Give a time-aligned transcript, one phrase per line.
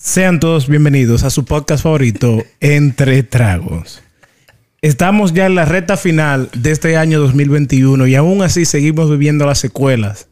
[0.00, 4.00] Sean todos bienvenidos a su podcast favorito, Entre Tragos.
[4.80, 9.44] Estamos ya en la recta final de este año 2021 y aún así seguimos viviendo
[9.44, 10.28] las secuelas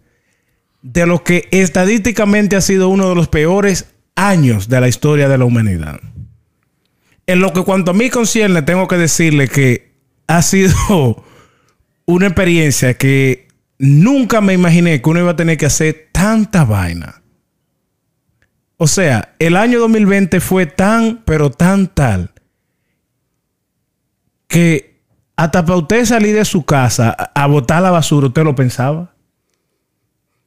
[0.82, 5.36] de lo que estadísticamente ha sido uno de los peores años de la historia de
[5.36, 5.98] la humanidad.
[7.26, 9.96] En lo que cuanto a mí concierne, tengo que decirle que
[10.28, 11.24] ha sido
[12.06, 13.48] una experiencia que
[13.80, 17.20] nunca me imaginé que uno iba a tener que hacer tanta vaina.
[18.76, 22.30] O sea, el año 2020 fue tan, pero tan tal,
[24.48, 25.00] que
[25.36, 29.16] hasta para usted salir de su casa a, a botar la basura, ¿usted lo pensaba?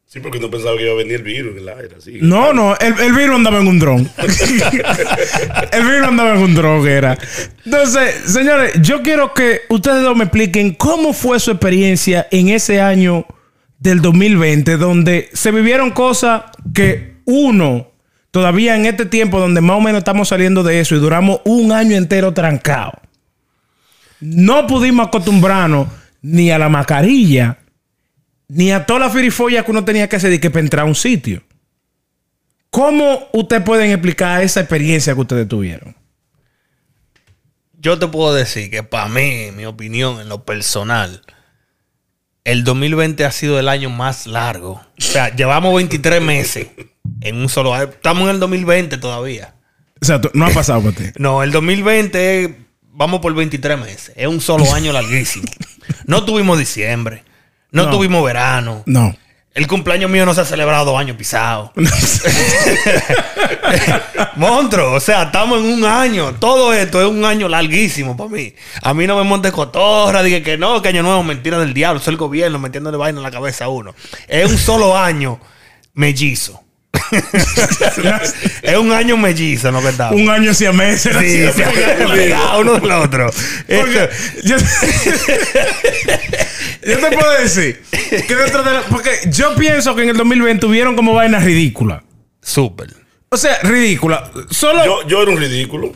[0.10, 1.96] Sí, porque no pensaba que iba a venir el virus en el aire.
[1.96, 2.18] Así.
[2.20, 4.10] No, no, el, el virus andaba en un dron.
[5.72, 7.16] el virus andaba en un dron, era.
[7.64, 12.82] Entonces, señores, yo quiero que ustedes dos me expliquen cómo fue su experiencia en ese
[12.82, 13.28] año
[13.78, 16.42] del 2020, donde se vivieron cosas
[16.74, 17.89] que uno,
[18.32, 21.72] todavía en este tiempo donde más o menos estamos saliendo de eso y duramos un
[21.72, 22.94] año entero trancado,
[24.20, 25.88] no pudimos acostumbrarnos
[26.22, 27.60] ni a la mascarilla,
[28.48, 30.96] ni a toda la firifolla que uno tenía que hacer que para entrar a un
[30.96, 31.44] sitio.
[32.70, 35.96] ¿Cómo ustedes pueden explicar esa experiencia que ustedes tuvieron?
[37.74, 41.22] Yo te puedo decir que para mí, mi opinión, en lo personal,
[42.44, 44.82] el 2020 ha sido el año más largo.
[44.98, 46.68] O sea, llevamos 23 meses
[47.22, 47.86] en un solo año.
[47.86, 49.54] Estamos en el 2020 todavía.
[50.02, 51.04] O sea, no ha pasado para ti.
[51.18, 52.52] No, el 2020 es-
[52.92, 54.12] vamos por 23 meses.
[54.16, 55.48] Es un solo año larguísimo.
[56.06, 57.24] No tuvimos diciembre.
[57.72, 57.92] No, No.
[57.92, 58.84] tuvimos verano.
[58.86, 59.16] No.
[59.54, 61.72] El cumpleaños mío no se ha celebrado dos años pisados.
[64.36, 66.36] Monstruo, o sea, estamos en un año.
[66.36, 68.54] Todo esto es un año larguísimo para mí.
[68.82, 72.00] A mí no me monte cotorra, dije que no, que año nuevo, mentira del diablo,
[72.00, 73.94] es el gobierno metiéndole vaina en la cabeza a uno.
[74.28, 75.40] Es un solo año
[75.94, 76.64] mellizo.
[78.62, 80.20] es un año mellizo lo que estamos.
[80.20, 81.16] Un año hacia meses.
[81.20, 81.64] Sí, se
[82.14, 83.32] pegado uno del otro.
[83.68, 84.10] Porque
[84.44, 84.56] yo,
[86.86, 87.82] yo te puedo decir
[88.28, 92.02] que dentro de la- porque yo pienso que en el 2020 tuvieron como vainas ridículas.
[92.42, 92.90] Súper.
[93.32, 94.32] O sea, ridícula.
[94.50, 95.94] Solo Yo, yo era un ridículo.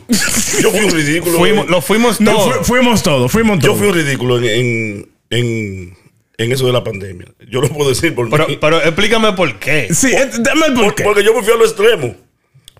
[0.62, 1.38] Yo fui un ridículo.
[1.38, 2.56] Fuimos, lo fuimos No, todos.
[2.58, 5.98] fu- fuimos todos, fuimos Yo fui un ridículo en, en, en,
[6.38, 7.26] en eso de la pandemia.
[7.48, 8.58] Yo lo puedo decir por Pero, mí.
[8.60, 9.92] pero explícame por qué.
[9.94, 11.02] Sí, eh, dame el Por- porqué.
[11.04, 12.16] porque yo me fui a lo extremo.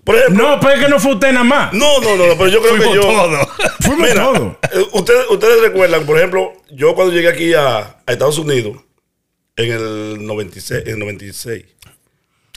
[0.03, 0.47] Por ejemplo.
[0.49, 1.73] No, pero es que no fue usted nada más.
[1.73, 3.47] No, no, no, pero yo creo Fuimos que yo.
[3.81, 4.53] Fuimos Mira, todos.
[4.73, 8.77] eh, ustedes, ustedes recuerdan, por ejemplo, yo cuando llegué aquí a, a Estados Unidos
[9.55, 11.63] en el 96, en el 96,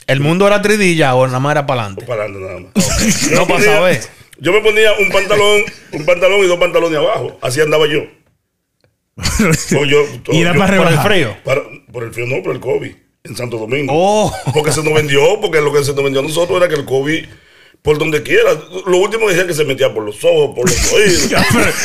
[0.05, 2.05] ¿El mundo era tridilla o nada más era para adelante?
[2.05, 2.71] parando nada más.
[3.31, 4.01] No me pasa a ver.
[4.39, 5.61] Yo me ponía un pantalón,
[5.91, 7.37] un pantalón y dos pantalones abajo.
[7.41, 8.01] Así andaba yo.
[9.79, 11.37] O yo- y era yo- para Por el frío.
[11.43, 12.91] para- por el frío, no, por el COVID
[13.23, 13.91] en Santo Domingo.
[13.95, 14.33] Oh.
[14.53, 16.85] Porque se nos vendió, porque lo que se nos vendió a nosotros era que el
[16.85, 17.25] COVID,
[17.81, 18.51] por donde quiera,
[18.85, 21.29] lo último decía que se metía por los ojos, por los oídos.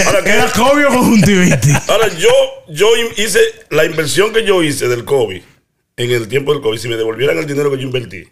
[0.06, 1.76] Ahora, que- Era COVID o conjuntivitis.
[1.88, 2.30] ahora, yo,
[2.68, 3.40] yo hice
[3.70, 5.42] la inversión que yo hice del COVID
[5.96, 6.78] en el tiempo del COVID.
[6.78, 8.24] Si me devolvieran el dinero que yo invertí,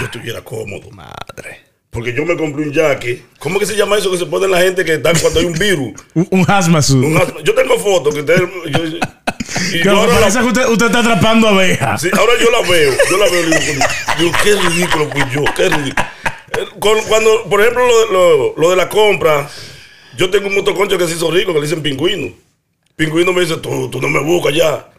[0.00, 0.90] yo estuviera cómodo.
[0.90, 1.67] Madre.
[1.90, 3.22] Porque yo me compré un jaque.
[3.38, 5.54] ¿Cómo que se llama eso que se pone la gente que está cuando hay un
[5.54, 5.92] virus?
[6.14, 6.46] Un, un
[7.44, 8.42] yo tengo fotos que ustedes.
[8.70, 8.84] yo-
[9.68, 12.00] y Que yo ahora, parece la, que usted, usted está atrapando abejas.
[12.02, 12.92] sí, ahora yo la veo.
[13.10, 13.84] Yo la veo y digo,
[14.18, 15.44] digo, qué ridículo fui yo.
[15.56, 16.06] Qué ridículo.
[16.58, 16.66] Eh,
[17.08, 19.48] cuando, por ejemplo, lo, lo- lo de la compra,
[20.16, 22.32] yo tengo un motoconcho que se hizo rico, que le dicen pingüino.
[22.98, 24.86] Pingüino me dice, tú, tú no me buscas ya.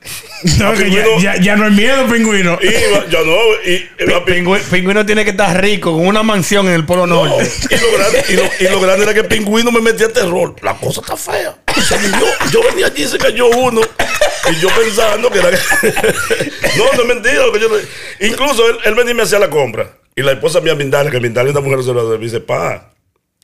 [0.58, 2.58] No, que ya, pingüino- ya, ya no hay miedo, pingüino.
[2.62, 2.68] Y
[3.12, 3.36] ya no.
[3.66, 7.06] Y, y va- Pingüino, pingüino tiene que estar rico con una mansión en el Polo
[7.06, 7.52] No, Norte.
[7.70, 10.56] y, lo grande, y, lo, y lo grande era que el pingüino me metía terror.
[10.62, 11.58] La cosa está fea.
[11.76, 12.26] Y se murió.
[12.54, 13.82] Yo venía allí y se cayó uno.
[14.50, 15.52] Y yo pensando que era.
[15.52, 17.46] no, no es mentira.
[17.46, 19.92] lo que yo le- Incluso él, él venía y me hacía la compra.
[20.16, 22.89] Y la esposa mía, Mindale, que Mindale es una mujer observadora, me dice, pa,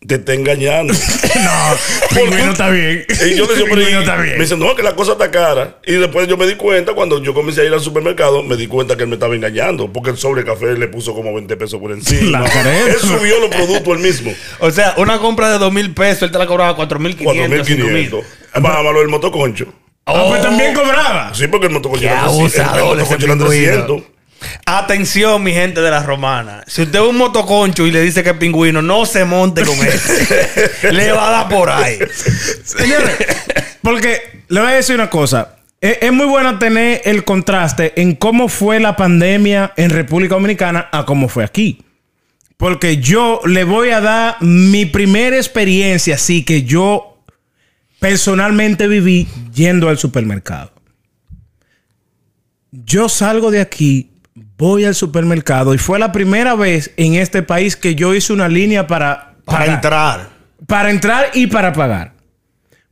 [0.08, 0.94] te está engañando.
[1.36, 3.06] No, pingüino está bien.
[3.10, 4.40] Y yo le decía, pero está me bien.
[4.40, 5.80] dice, no, que la cosa está cara.
[5.86, 8.68] Y después yo me di cuenta, cuando yo comencé a ir al supermercado, me di
[8.68, 9.92] cuenta que él me estaba engañando.
[9.92, 12.40] Porque el sobre café le puso como 20 pesos por encima.
[12.40, 12.46] La
[12.88, 14.34] él subió los productos él mismo.
[14.60, 17.68] O sea, una compra de dos mil pesos, él te la cobraba cuatro mil quinientos,
[17.68, 18.10] cinco mil.
[18.10, 18.24] 4.500.
[18.62, 19.74] Más malo el motoconcho.
[20.06, 21.34] Ah, pues también cobraba.
[21.34, 23.46] Sí, porque el motoconcho era 300, el motoconcho era pingüino.
[23.48, 24.02] 300.
[24.66, 26.64] Atención, mi gente de la romana.
[26.68, 29.78] Si usted ve un motoconcho y le dice que es pingüino, no se monte con
[29.78, 30.00] él.
[30.92, 32.00] le va a dar por ahí.
[32.64, 33.16] Señores,
[33.82, 35.58] porque le voy a decir una cosa.
[35.82, 40.90] Es, es muy bueno tener el contraste en cómo fue la pandemia en República Dominicana
[40.92, 41.86] a cómo fue aquí.
[42.58, 47.16] Porque yo le voy a dar mi primera experiencia, así que yo
[48.00, 50.72] personalmente viví yendo al supermercado.
[52.72, 54.12] Yo salgo de aquí,
[54.58, 58.48] voy al supermercado y fue la primera vez en este país que yo hice una
[58.48, 59.70] línea para, Para pagar.
[59.76, 60.30] entrar.
[60.68, 62.14] Para entrar y para pagar.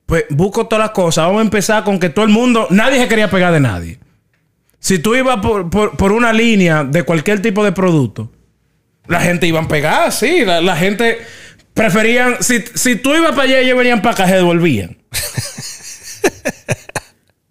[0.06, 1.25] Pues busco todas las cosas.
[1.25, 4.00] Vamos a empezar con que todo el mundo, nadie se quería pegar de nadie.
[4.80, 8.30] Si tú ibas por, por- por una línea de cualquier tipo de producto,
[9.07, 10.44] la gente iba a pegar, sí.
[10.45, 11.19] La, la gente
[11.74, 14.98] preferían, si, si tú ibas para allá, ellos venían para acá, se devolvían.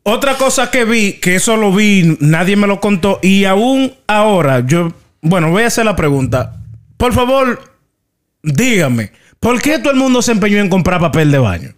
[0.05, 4.61] Otra cosa que vi, que eso lo vi, nadie me lo contó, y aún ahora,
[4.67, 6.57] yo, bueno, voy a hacer la pregunta.
[6.97, 7.63] Por favor,
[8.43, 11.75] dígame, ¿por qué todo el mundo se empeñó en comprar papel de baño?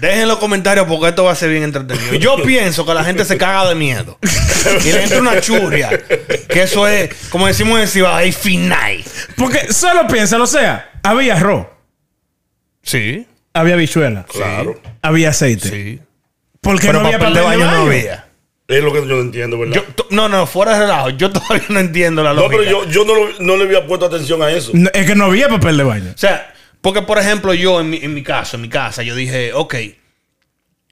[0.00, 2.14] Dejen en los comentarios porque esto va a ser bien entretenido.
[2.16, 4.18] Yo pienso que la gente se caga de miedo.
[4.84, 5.90] Y le entra una churria.
[6.48, 9.04] Que eso es, como decimos en Ciudad, ahí final.
[9.36, 11.66] Porque solo piénsalo, o sea, había arroz,
[12.82, 14.80] Sí, había bichuela, Claro.
[15.00, 15.68] había aceite.
[15.68, 16.00] sí.
[16.64, 18.28] ¿Por qué Pero no había papel de baño no había.
[18.66, 19.74] Es lo que yo no entiendo, ¿verdad?
[19.74, 21.10] Yo, no, no, fuera de relajo.
[21.10, 22.56] Yo todavía no entiendo la no, lógica.
[22.58, 24.70] pero yo, yo no, lo- no le había puesto atención a eso.
[24.72, 26.12] No, es que no había papel de baño.
[26.14, 29.14] O sea, porque por ejemplo, yo en mi, en mi caso, en mi casa, yo
[29.14, 29.74] dije, ok,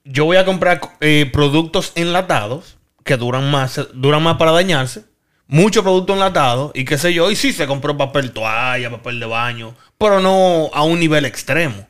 [0.05, 5.05] yo voy a comprar eh, productos enlatados que duran más, duran más para dañarse.
[5.47, 7.31] Muchos productos enlatados y qué sé yo.
[7.31, 11.87] Y sí se compró papel toalla, papel de baño, pero no a un nivel extremo.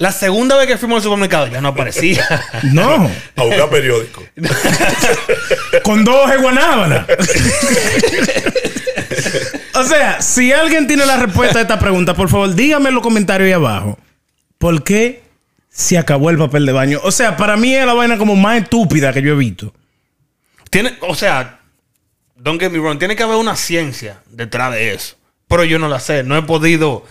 [0.00, 2.26] La segunda vez que fuimos al supermercado ya no aparecía.
[2.72, 4.24] No, A buscar periódico.
[5.82, 7.06] con dos guanábana.
[9.74, 13.02] o sea, si alguien tiene la respuesta a esta pregunta, por favor, dígame en los
[13.02, 13.98] comentarios ahí abajo.
[14.56, 15.22] ¿Por qué
[15.68, 17.00] se acabó el papel de baño?
[17.04, 19.74] O sea, para mí es la vaina como más estúpida que yo he visto.
[20.70, 21.60] Tiene, o sea,
[22.36, 25.16] don't get me wrong, tiene que haber una ciencia detrás de eso.
[25.46, 27.04] Pero yo no la sé, no he podido.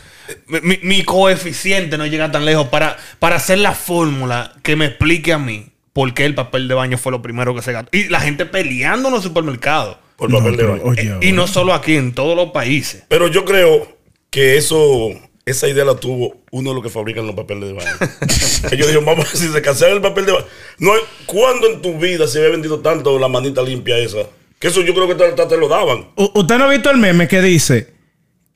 [0.48, 5.38] Mi, coeficiente no llega tan lejos para, para hacer la fórmula que me explique a
[5.40, 7.90] mí por qué el papel de baño fue lo primero que se gastó.
[7.96, 9.98] Y la gente peleando en los supermercados.
[10.16, 10.81] Por papel No, de baño.
[10.84, 13.04] oye, y no solo aquí, en todos los países.
[13.08, 13.98] Pero yo creo
[14.30, 15.10] que eso,
[15.46, 17.92] esa idea la tuvo uno de los que fabrican los papeles de baño.
[18.72, 20.46] Ellos dijeron, vamos a ver si se cancela el papel de baño.
[20.80, 20.92] No,
[21.26, 24.20] ¿Cuándo en tu vida se había vendido tanto la manita limpia esa?
[24.60, 26.10] Que eso yo creo que te, te lo daban.
[26.18, 27.94] U- ¿Usted no ha visto el meme que dice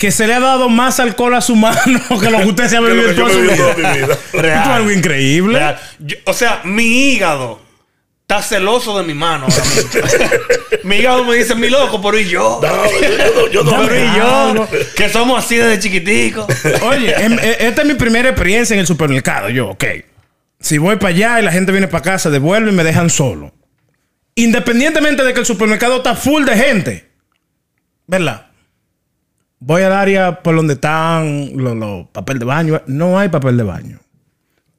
[0.04, 2.76] que se le ha dado más alcohol a su mano que lo que usted se
[2.76, 3.56] ha bebido yo toda su vida?
[3.74, 4.18] Real.
[4.34, 5.60] Esto es algo increíble.
[5.60, 5.80] Real.
[6.00, 6.84] Yo- o sea, mi
[7.14, 7.62] hígado
[8.24, 9.46] está celoso de mi mano.
[9.46, 10.02] ahora mismo.
[10.84, 12.60] mi hígado me dice, mi loco, pero y yo.
[12.62, 14.68] No, yo, yo no- yo no Pero y yo,
[14.98, 16.46] que somos así desde chiquitico.
[16.82, 19.48] Oye, em- e- esta es mi primera experiencia en el supermercado.
[19.48, 19.86] Yo, ok.
[20.60, 23.10] Si voy para allá y la gente viene para acá, se devuelve y me dejan
[23.10, 23.54] solo.
[24.36, 27.10] Independientemente de que el supermercado está full de gente.
[28.06, 28.48] ¿Verdad?
[29.66, 32.82] Voy al área por donde están los, los papel de baño.
[32.86, 34.00] No hay papel de baño.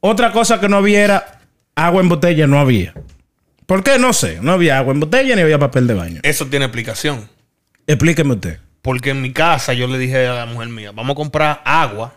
[0.00, 1.40] Otra cosa que no había era
[1.74, 2.46] agua en botella.
[2.46, 2.92] No había.
[3.66, 3.98] ¿Por qué?
[3.98, 4.38] No sé.
[4.42, 6.20] No había agua en botella ni había papel de baño.
[6.22, 7.28] Eso tiene explicación.
[7.86, 8.60] Explíqueme usted.
[8.82, 12.12] Porque en mi casa yo le dije a la mujer mía, vamos a comprar agua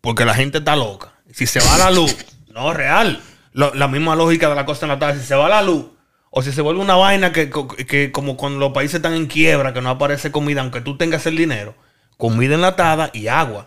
[0.00, 1.12] porque la gente está loca.
[1.32, 2.16] Si se va la luz,
[2.54, 3.20] no real.
[3.52, 5.86] Lo- la misma lógica de la costa natal, si se va la luz
[6.30, 7.50] o si se vuelve una vaina que,
[7.88, 11.26] que como cuando los países están en quiebra, que no aparece comida, aunque tú tengas
[11.26, 11.74] el dinero,
[12.16, 13.66] comida enlatada y agua.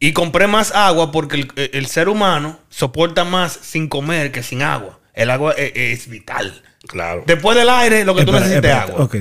[0.00, 4.62] Y compré más agua porque el, el ser humano soporta más sin comer que sin
[4.62, 5.00] agua.
[5.14, 6.62] El agua es, es vital.
[6.86, 7.24] Claro.
[7.26, 9.04] Después del aire, lo que tú necesitas es agua.
[9.04, 9.16] Ok.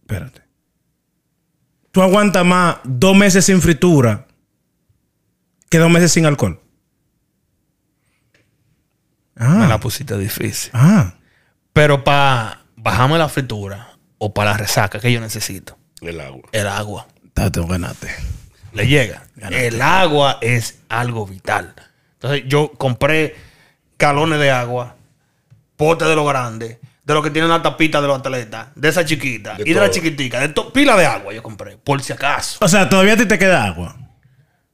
[0.00, 0.42] Espérate.
[1.92, 4.26] Tú aguantas más dos meses sin fritura
[5.70, 6.60] que dos meses sin alcohol.
[9.36, 9.66] Me Ah.
[9.68, 10.70] la pusiste difícil.
[10.74, 11.14] Ah.
[11.72, 16.48] Pero para bajarme la fritura o para la resaca que yo necesito, El agua.
[16.52, 17.06] el agua.
[17.36, 18.08] Date un ganate.
[18.72, 19.22] Le llega.
[19.50, 21.74] El agua es algo vital.
[22.14, 23.36] Entonces yo compré
[23.98, 24.96] galones de agua,
[25.76, 29.04] potes de lo grande, de lo que tienen la tapita de los atletas, de esa
[29.04, 32.58] chiquita De y de la chiquitica, de pila de agua yo compré, por si acaso.
[32.62, 33.96] O sea, todavía a ti te queda agua.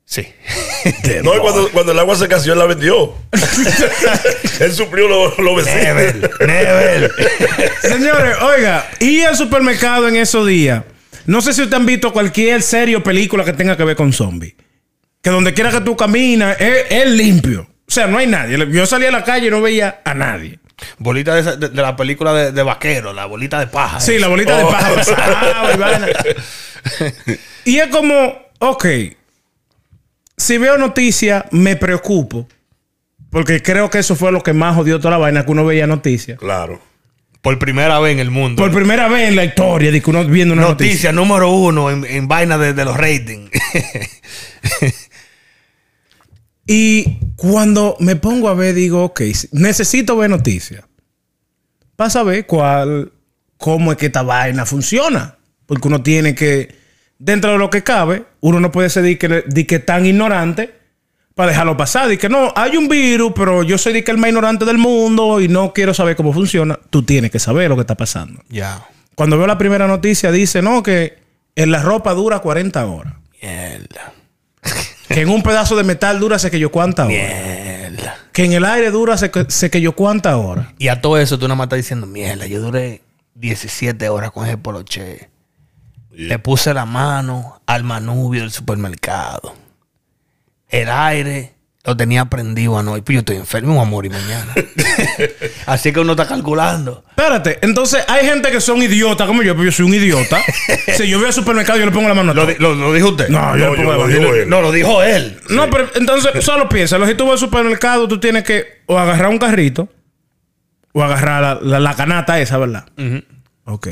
[0.04, 0.26] Sí.
[1.22, 3.14] No, y cuando, cuando el agua se casió, él la vendió.
[4.60, 5.78] él suplió los lo vecinos.
[5.78, 7.12] Never, never.
[7.82, 10.82] Señores, oiga, y al supermercado en esos días.
[11.26, 14.12] No sé si ustedes han visto cualquier serie o película que tenga que ver con
[14.12, 14.54] zombies.
[15.22, 17.62] Que donde quiera que tú caminas, es, es limpio.
[17.62, 18.58] O sea, no hay nadie.
[18.72, 20.58] Yo salí a la calle y no veía a nadie.
[20.98, 24.00] Bolita de, esa- de- de la película de, de vaquero, la bolita de paja.
[24.00, 24.22] Sí, esa.
[24.22, 24.70] la bolita de Oh.
[25.16, 26.06] Ah,
[27.64, 28.86] y es como, ok,
[30.36, 32.48] si veo noticias, me preocupo.
[33.30, 35.86] Porque creo que eso fue lo que más jodió toda la vaina, que uno veía
[35.86, 36.38] noticias.
[36.38, 36.80] Claro.
[37.42, 38.62] Por primera vez en el mundo.
[38.62, 40.86] Por primera vez en la historia de que uno viendo una noticia.
[40.86, 43.50] Noticia número uno en, en vaina de, de los ratings.
[46.66, 49.22] Y cuando me pongo a ver, digo, ok,
[49.52, 50.84] necesito ver noticias.
[51.96, 53.12] Para saber cuál,
[53.58, 55.36] cómo es que esta vaina funciona.
[55.66, 56.74] Porque uno tiene que,
[57.18, 60.72] dentro de lo que cabe, uno no puede ser de que, de que tan ignorante
[61.34, 62.12] para dejarlo pasar.
[62.12, 64.78] Y que no, hay un virus, pero yo soy de que el más ignorante del
[64.78, 66.78] mundo y no quiero saber cómo funciona.
[66.90, 68.42] Tú tienes que saber lo que está pasando.
[68.48, 68.86] Ya.
[69.14, 71.18] Cuando veo la primera noticia, dice, no, que
[71.54, 73.14] en la ropa dura 40 horas.
[73.40, 74.12] Mierda.
[75.08, 77.18] Que en un pedazo de metal dura sé que yo cuántas horas.
[77.18, 78.16] Mierda.
[78.32, 80.68] Que en el aire dura sé que, sé que yo cuántas horas.
[80.78, 83.02] Y a todo eso tú nada más estás diciendo, mierda, yo duré
[83.34, 85.28] 17 horas con ese poloche.
[86.10, 89.54] Le puse la mano al manubio del supermercado.
[90.72, 91.52] El aire
[91.84, 93.02] lo tenía prendido anoche.
[93.02, 94.54] Pues yo estoy enfermo, voy a morir mañana.
[95.66, 97.04] Así que uno está calculando.
[97.10, 100.40] Espérate, entonces hay gente que son idiotas como yo, pero yo soy un idiota.
[100.96, 102.48] si yo voy al supermercado, yo le pongo la mano a todo.
[102.58, 103.28] lo, dijo usted?
[103.28, 104.08] No, yo No, le pongo yo la lo mano.
[104.18, 104.48] digo él.
[104.48, 105.40] No, lo dijo él.
[105.50, 107.06] No, pero entonces solo piénsalo.
[107.06, 109.88] Si tú vas al supermercado, tú tienes que o agarrar un carrito
[110.92, 112.84] o agarrar la, la- la canasta esa, ¿verdad?
[113.64, 113.88] Ok.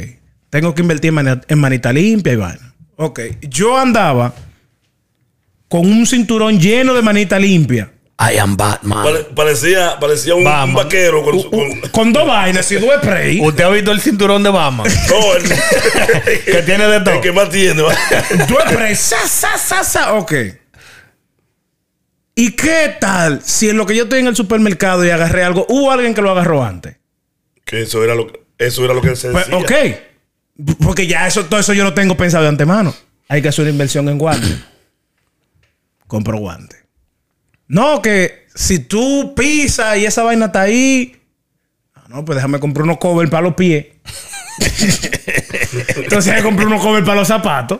[0.50, 2.74] Tengo que invertir en, mani- en manita limpia y vaina.
[2.96, 3.20] Ok.
[3.42, 4.32] Yo andaba
[5.70, 7.92] con un cinturón lleno de manita limpia.
[8.18, 9.02] I am Batman.
[9.02, 13.40] Pare- parecía, parecía un, vaquero con, su- con- Con dos vainas y dos spray.
[13.40, 14.86] ¿Usted ha visto el cinturón de Batman?
[15.08, 15.42] No, el,
[16.44, 17.14] que tiene de todo.
[17.14, 17.80] el que más tiene.
[17.80, 17.94] Dos
[18.68, 18.94] spray.
[18.94, 20.12] Sa, sa, sa, sa.
[20.14, 20.32] Ok.
[22.34, 25.64] ¿Y qué tal si en lo que yo estoy en el supermercado y agarré algo,
[25.68, 26.96] hubo alguien que lo agarró antes?
[27.64, 28.26] que eso era lo,
[28.58, 29.58] eso era lo que se Pues, decía.
[30.58, 30.76] ok.
[30.82, 32.92] Porque ya eso, todo eso yo lo tengo pensado de antemano.
[33.28, 34.56] Hay que hacer una inversión en guantes.
[36.10, 36.84] Compro guantes.
[37.68, 41.20] No, que si tú pisas y esa vaina está ahí.
[41.94, 43.86] ah, No, pues déjame comprar unos covers para los pies.
[45.96, 47.78] Entonces hay que comprar unos covers para los zapatos.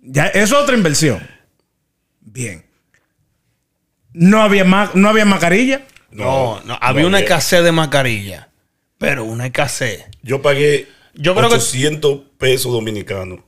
[0.00, 1.20] Ya, eso es otra inversión.
[2.22, 2.64] Bien.
[4.14, 5.86] No había, ma- no había mascarilla.
[6.10, 8.48] No, no, había una escasez de mascarilla.
[8.96, 10.04] Pero una escasez.
[10.22, 13.40] Yo pagué Yo creo que- 800 pesos dominicanos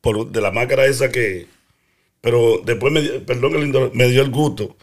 [0.00, 1.46] por de la máscara esa que.
[2.22, 4.76] Pero después, me, perdón, el me dio el gusto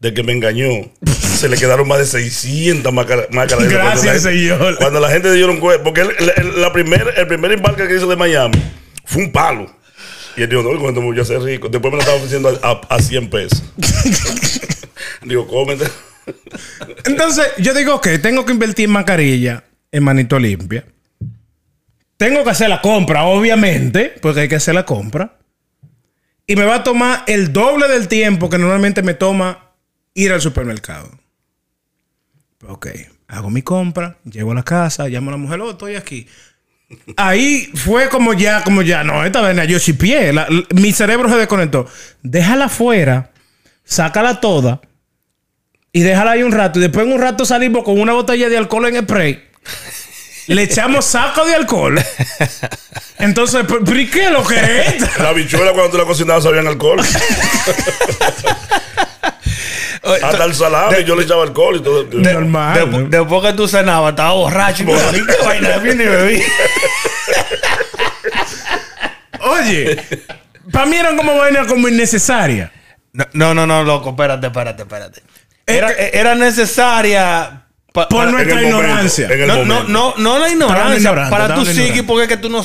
[0.00, 0.68] de que me engañó.
[1.06, 3.26] Se le quedaron más de 600 máscaras.
[3.70, 4.76] Gracias, señor.
[4.78, 7.96] Cuando la gente dieron cuenta, porque el, el- el- la primer, el primer embarque que
[7.96, 8.60] hizo de Miami
[9.04, 9.66] fue un palo.
[10.36, 11.68] Y él dijo, no, cuando me voy a hacer rico.
[11.68, 13.62] Después me lo estaba ofreciendo a, a- a 100 pesos.
[15.22, 15.84] Digo, cómete.
[17.04, 20.84] Entonces, yo digo, ok, tengo que invertir en mascarilla, en manito limpia.
[22.16, 25.38] Tengo que hacer la compra, obviamente, porque hay que hacer la compra.
[26.50, 29.70] Y me va a tomar el doble del tiempo que normalmente me toma
[30.14, 31.08] ir al supermercado.
[32.66, 32.88] Ok,
[33.28, 36.26] hago mi compra, llego a la casa, llamo a la mujer, oh, estoy aquí.
[37.16, 40.32] Ahí fue como ya, como ya, no, esta vaina yo sí pie,
[40.74, 41.86] mi cerebro se desconectó.
[42.20, 43.30] Déjala fuera,
[43.84, 44.80] sácala toda
[45.92, 46.80] y déjala ahí un rato.
[46.80, 49.40] Y después en un rato salimos con una botella de alcohol en spray.
[50.54, 52.02] Le echamos saco de alcohol.
[53.18, 55.18] Entonces, ¿pero pero y qué es lo que es?
[55.18, 57.00] La bichuela cuando tú la cocinabas sabían alcohol.
[60.22, 62.02] Hasta el salame yo le echaba alcohol y todo.
[62.04, 63.08] De- Normal, de- ¿no?
[63.08, 64.82] Después que tú cenabas, estaba borracho.
[64.82, 65.76] y me ¿Qué vaina?
[65.78, 66.42] Vine y bebí.
[69.40, 70.02] Oye,
[70.72, 72.70] para mí eran como vainas como innecesarias.
[73.12, 75.22] No, no, no, no, loco, espérate, espérate, espérate.
[75.66, 79.28] Es Era, era necesaria pa- Por para- nuestra en el momento, ignorancia.
[79.46, 81.10] no, no, no, no la ignorancia.
[81.30, 82.02] Para tu ignorantes.
[82.04, 82.64] porque es que tú no,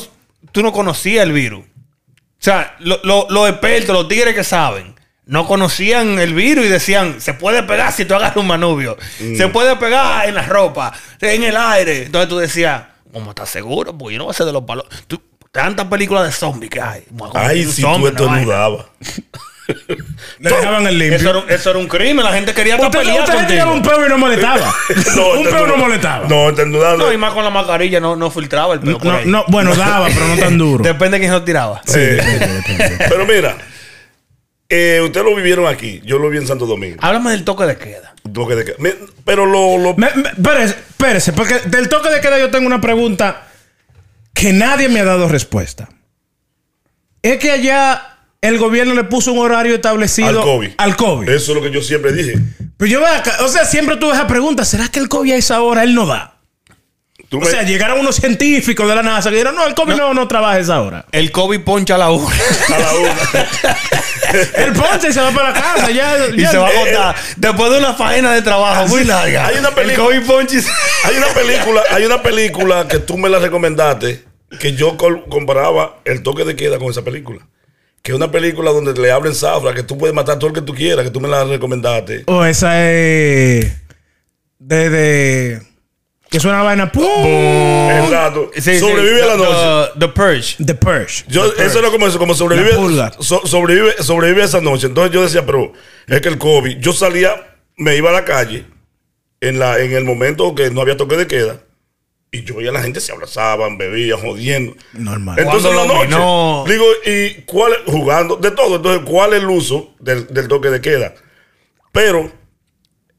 [0.51, 1.61] tú no conocías el virus.
[1.65, 4.93] O sea, lo- lo- los expertos, los tigres que saben,
[5.25, 8.95] no conocían el virus y decían, se puede pegar si tú agarras un manubio.
[9.19, 9.35] Mm.
[9.35, 12.03] Se puede pegar en la ropa, en el aire.
[12.05, 13.97] Entonces tú decías, ¿cómo estás seguro?
[13.97, 14.85] Porque yo no voy a ser de los palos.
[15.51, 17.03] Tantas películas de zombies que hay.
[17.33, 17.81] Ay, si
[18.17, 18.25] tú.
[20.39, 21.17] Le dejaban el limpio.
[21.17, 24.05] Eso era, eso era un crimen, la gente quería Usted, pelear usted tiraba un peo
[24.05, 24.73] y no molestaba.
[25.37, 26.27] un peo no molestaba.
[26.27, 27.05] No, estornudando.
[27.05, 29.25] No, y más con la mascarilla no, no filtraba el pelo por No, ahí.
[29.25, 30.83] no, bueno, daba, pero no tan duro.
[30.83, 31.81] Depende de quién se lo tiraba.
[31.95, 32.21] Eh,
[33.09, 33.57] Pero mira,
[34.69, 36.01] eh, ustedes lo vivieron aquí.
[36.05, 36.97] Yo lo vi en Santo Domingo.
[37.01, 38.13] Háblame del toque de queda.
[38.33, 38.75] Toque de queda.
[38.79, 42.67] Me- Pero lo, lo- Me- me- espérese, espérese, porque del toque de queda yo tengo
[42.67, 43.47] una pregunta
[44.33, 45.89] que nadie me ha dado respuesta.
[47.21, 48.14] Es que allá
[48.45, 50.69] el gobierno le puso un horario establecido al COVID.
[50.77, 51.29] al COVID.
[51.29, 52.35] Eso es lo que yo siempre dije.
[52.77, 55.35] Pero yo veo acá, o sea, siempre tuve esa pregunta, ¿será que el COVID a
[55.37, 56.31] esa hora él no da?
[57.29, 59.95] Tú O me- sea, llegaron unos científicos de la NASA que dijeron, no, el COVID
[59.95, 61.05] no, no, trabaja a esa hora.
[61.11, 62.35] El COVID poncha a la una.
[62.75, 63.15] a la una.
[64.65, 66.27] El ponche y se va para la casa, ya.
[66.35, 67.15] y ya- se va a eh, agotar.
[67.37, 69.47] Después de una faena de trabajo muy larga.
[69.47, 70.71] Hay una El película- COVID poncha y se-
[71.05, 74.23] Hay una película, hay una película que tú me la recomendaste
[74.59, 74.97] que yo
[75.29, 77.39] comparaba el toque de queda con esa película.
[78.05, 80.61] Que es una película donde le hablan zafra, que tú puedes matar todo el que
[80.61, 82.21] tú quieras, que tú me la recomendaste.
[82.27, 83.73] O esa es.
[84.59, 84.89] De.
[84.91, 85.61] de
[86.29, 86.91] Que suena la vaina.
[86.91, 87.03] ¡pum!
[87.03, 88.51] Exacto.
[88.53, 89.91] Sí, sí, sobrevive a la the- noche.
[89.95, 90.55] The, the Purge.
[90.63, 91.23] The Purge.
[91.29, 92.73] Yo, eso era como eso, como sobrevive,
[93.21, 94.85] so- sobrevive, sobrevive esa noche.
[94.85, 95.73] Entonces yo decía, pero
[96.05, 98.67] es que el COVID, yo salía, me iba a la calle
[99.41, 101.57] en, la, en el momento que no había toque de queda
[102.35, 104.75] y yo veía a la gente se abrazaban, bebían, jodiendo.
[104.93, 105.39] Normal.
[105.39, 106.65] Entonces en la noche, dominó.
[106.67, 108.35] digo, ¿y cuál es, jugando?
[108.35, 108.75] De todo.
[108.75, 111.15] Entonces, ¿cuál es el uso del, del toque de queda?
[111.91, 112.31] Pero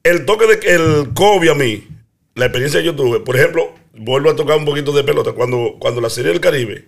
[0.02, 1.88] el toque de el COVID a mí,
[2.34, 5.32] la experiencia que yo tuve, por ejemplo, vuelvo a tocar un poquito de pelota.
[5.32, 6.86] Cuando, cuando la Serie del Caribe,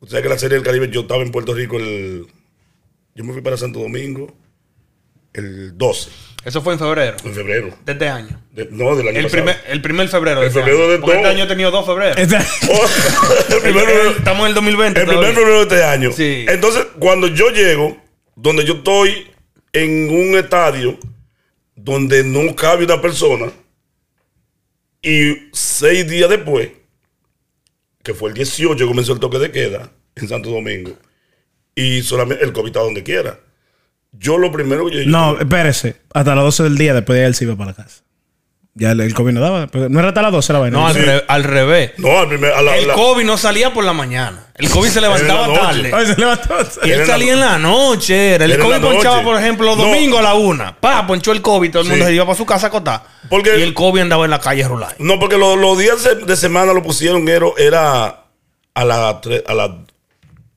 [0.00, 2.26] usted sabe que la Serie del Caribe, yo estaba en Puerto Rico el.
[3.14, 4.34] Yo me fui para Santo Domingo
[5.36, 6.10] el 12
[6.44, 7.16] Eso fue en febrero.
[7.22, 7.76] de febrero.
[7.84, 8.40] De este año.
[8.52, 9.44] De- no, del año El pasado.
[9.44, 10.40] primer, el primer febrero.
[10.40, 11.32] de El este febrero de Porque este todo.
[11.32, 12.16] año he tenido dos febreros.
[12.18, 12.24] El
[14.16, 15.00] Estamos en el 2020.
[15.00, 16.12] El primer febrero de este año.
[16.12, 16.44] Sí.
[16.48, 17.96] Entonces, cuando yo llego,
[18.34, 19.26] donde yo estoy
[19.72, 20.98] en un estadio
[21.74, 23.52] donde no cabe una persona,
[25.02, 26.70] y seis días después,
[28.02, 30.92] que fue el 18, comenzó el toque de queda en Santo Domingo,
[31.74, 33.38] y solamente el COVID está donde quiera.
[34.18, 35.96] Yo lo primero que yo No, espérese.
[36.14, 38.02] Hasta las 12 del día después de él se iba para la casa.
[38.78, 39.68] Ya el, el COVID no daba.
[39.88, 40.78] No era hasta las 12 la vaina.
[40.78, 41.92] No, al, re- al revés.
[41.96, 44.48] No, al primer, a la, El la- COVID no salía por la mañana.
[44.54, 45.90] El COVID se levantaba tarde.
[45.94, 46.54] Ay, se levantó.
[46.84, 48.34] Y Era él salía en la noche.
[48.34, 48.44] Era.
[48.44, 49.84] El Era COVID ponchaba, por ejemplo, los No.
[49.84, 50.76] domingos a la una.
[50.78, 51.70] Pa, ponchó el COVID.
[51.70, 52.10] Todo el mundo Sí.
[52.10, 53.02] se iba para su casa a acotar.
[53.30, 54.94] Porque- y el COVID andaba en la calle rular.
[54.98, 58.24] No, porque los, los días de, semana lo pusieron era, era
[58.74, 59.74] a la, tre- a la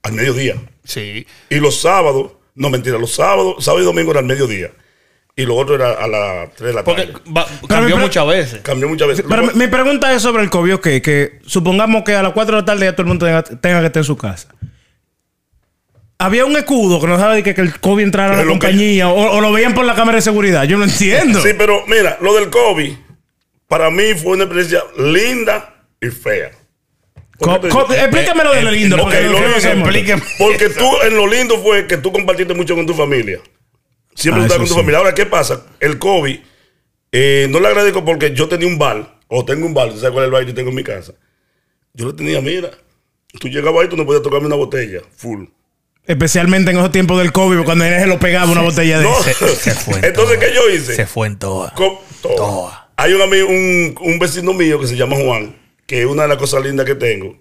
[0.03, 0.55] al mediodía.
[0.83, 1.25] Sí.
[1.49, 4.69] Y los sábados, no mentira, los sábados, sábado y domingo era al mediodía.
[5.35, 7.19] Y lo otro era a las 3 de la Porque tarde.
[7.35, 8.59] va- cambió pero- muchas veces.
[8.61, 9.25] Cambió muchas veces.
[9.27, 12.57] Pero mi- mi pregunta es sobre el COVID, ok, que supongamos que a las 4
[12.57, 14.49] de la tarde ya todo el mundo tenga, tenga que estar en su casa.
[16.17, 18.49] Había un escudo que nos daba de que, que el COVID entrara a la Pero
[18.49, 20.65] lo que- compañía o, o lo veían por la cámara de seguridad.
[20.65, 21.41] Yo no entiendo.
[21.41, 22.91] Sí, pero mira, lo del COVID,
[23.69, 26.51] para mí fue una experiencia linda y fea.
[27.39, 28.95] Explícame lo de lo lindo.
[28.97, 30.15] Ok, porque lo lindo.
[30.37, 33.39] Porque tú, en lo lindo fue que tú compartiste mucho con tu familia.
[34.15, 34.79] Siempre Ah, estás con tu sí.
[34.79, 34.97] familia.
[34.99, 35.63] Ahora, ¿qué pasa?
[35.79, 36.37] El COVID,
[37.11, 40.11] eh, no le agradezco porque yo tenía un bar, o tengo un bar, ¿tú ¿sabes
[40.11, 41.13] cuál es el bar que yo tengo en mi casa?
[41.93, 42.69] Yo lo tenía, mira,
[43.39, 45.45] tú llegabas ahí, tú no podías tocarme una botella, full.
[46.05, 49.19] Especialmente en esos tiempos del COVID, cuando nadie se lo pegaba una botella de No.
[49.19, 49.33] ese.
[49.55, 50.37] Se fue en Entonces.
[50.39, 50.95] ¿qué yo hice?
[50.95, 51.71] Se fue en todo.
[52.21, 52.89] Toa.
[52.97, 55.55] Hay un, amigo, un, un vecino mío que se llama Juan,
[55.89, 57.35] que es una de las cosas lindas que tengo.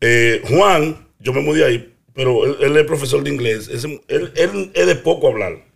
[0.00, 3.68] Eh, Juan, yo me mudé ahí, pero él, él es profesor de inglés.
[3.68, 4.00] Es- él,
[4.34, 5.66] él es de poco hablar.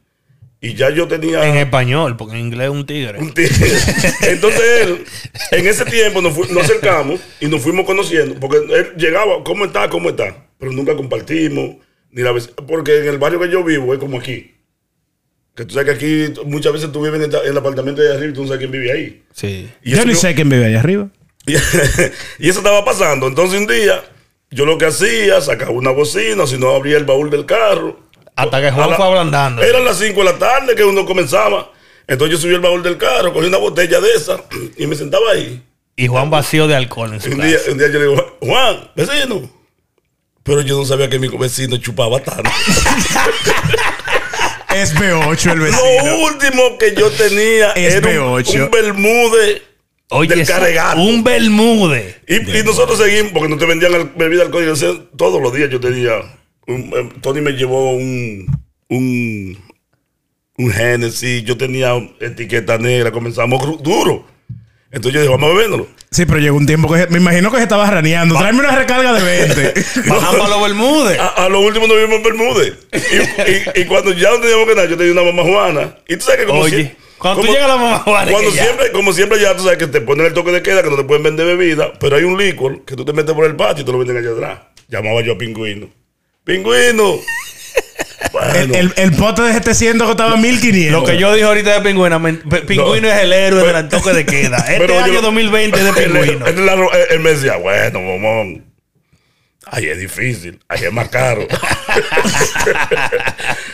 [0.62, 1.46] Y ya yo tenía...
[1.46, 3.18] En español, porque en inglés es un tigre.
[3.18, 3.52] un tigre.
[4.30, 5.04] Entonces él,
[5.50, 9.66] en ese tiempo nos, fu- nos acercamos y nos fuimos conociendo, porque él llegaba, ¿cómo
[9.66, 9.90] está?
[9.90, 10.46] ¿Cómo está?
[10.58, 11.76] Pero nunca compartimos,
[12.10, 14.52] ni la vez, porque en el barrio que yo vivo es como aquí.
[15.54, 18.14] Que tú sabes que aquí muchas veces tú vives en el, en el apartamento de
[18.14, 19.22] arriba y tú no sabes quién vive ahí.
[19.34, 19.68] Sí.
[19.82, 21.10] Y Yo ni yo- sé quién vive allá arriba.
[21.46, 21.54] Y,
[22.38, 23.26] y eso estaba pasando.
[23.26, 24.02] Entonces un día,
[24.50, 28.00] yo lo que hacía, sacaba una bocina, si no abría el baúl del carro.
[28.36, 29.62] Hasta que Juan la- fue ablandando.
[29.62, 31.70] Eran las 5 de la tarde que uno comenzaba.
[32.06, 34.38] Entonces yo subí el baúl del carro, cogí una botella de esa
[34.76, 35.62] y me sentaba ahí.
[35.96, 37.70] Y Juan vacío de alcohol en su un día, casa.
[37.70, 39.50] un día yo le digo, Juan, vecino.
[40.42, 42.50] Pero yo no sabía que mi vecino chupaba tanto.
[44.74, 48.64] Es B8 el Lo último que yo tenía Es era un, B8.
[48.64, 49.62] un Bermude
[50.10, 50.44] Oye,
[50.96, 52.16] un Bermude.
[52.28, 54.74] Y, y nosotros seguimos, porque no te vendían al- bebida alcohólica.
[55.16, 56.12] Todos los días yo tenía.
[56.66, 58.46] un- eh, Tony me llevó un.
[58.88, 59.58] Un.
[60.56, 61.42] Un Genesis.
[61.44, 63.10] Yo tenía etiqueta negra.
[63.10, 64.26] Comenzamos duro.
[64.92, 65.88] Entonces yo dije, vamos a beberlo.
[66.12, 68.36] Sí, pero llegó un tiempo que me imagino que se estaba raneando.
[68.38, 69.74] Tráeme una recarga de 20.
[70.08, 71.18] Bajamos a los Bermudes.
[71.18, 72.74] A, a lo último nos vimos en Bermúdez.
[72.92, 75.96] Y, y- y cuando ya no teníamos que nada, yo tenía una mamá Juana.
[76.06, 78.30] Y tú sabes que como Oye, si- cuando tú como- llegas a la mamá Juana,
[78.32, 80.82] Cuando ya- siempre, como siempre ya tú sabes que te ponen el toque de queda,
[80.82, 83.44] que no te pueden vender bebida, pero hay un licor que tú te metes por
[83.46, 84.58] el patio y te lo venden allá atrás.
[84.88, 85.88] Llamaba yo a Pingüino.
[86.44, 87.18] ¡Pingüino!
[88.32, 90.92] Bueno, el, el, el pote de 700 costaba 1500.
[91.00, 92.20] Lo que yo dije ahorita de Pingüino,
[92.66, 94.56] Pingüino es el héroe del toque de queda.
[94.68, 96.46] Este pero yo- año 2020 es de Pingüino.
[96.46, 98.64] él- él- él me decía, bueno, mamón.
[99.76, 100.60] Ay, es difícil.
[100.68, 101.46] Ay, es más caro.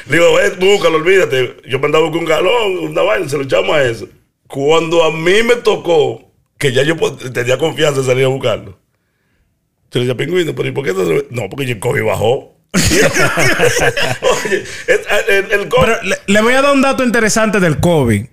[0.07, 1.57] Digo, búscalo, olvídate.
[1.69, 4.09] Yo mandaba a buscar un galón, una vaina, se lo echamos a eso.
[4.47, 6.97] Cuando a mí me tocó, que ya yo
[7.35, 8.79] tenía confianza en salir a buscarlo.
[9.91, 12.57] Yo le decía, pingüino, pero ¿y por qué se- No, porque el COVID bajó.
[12.73, 14.65] Oye.
[14.87, 18.25] Pero le voy a dar un dato interesante del COVID.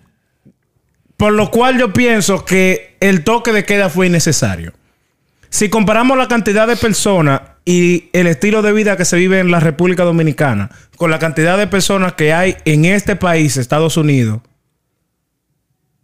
[1.17, 4.71] Por lo cual yo pienso que el toque de queda fue innecesario.
[5.49, 9.51] Si comparamos la cantidad de personas y el estilo de vida que se vive en
[9.51, 14.39] la República Dominicana con la cantidad de personas que hay en este país, Estados Unidos,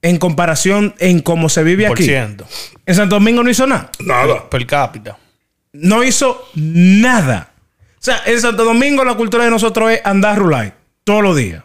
[0.02, 2.04] en comparación en cómo se vive aquí.
[2.04, 2.46] ciento.
[2.86, 3.90] En Santo Domingo no hizo nada.
[4.00, 4.50] Nada.
[4.50, 5.18] Per cápita.
[5.72, 7.54] No hizo nada.
[7.94, 10.74] O sea, en Santo Domingo la cultura de nosotros es andar rulay
[11.06, 11.64] todos los días.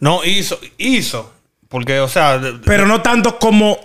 [0.00, 1.32] No, hizo, hizo.
[1.68, 3.78] Porque, o sea, Pero no tanto como